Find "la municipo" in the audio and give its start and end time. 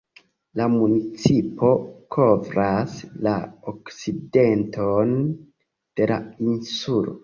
0.61-1.69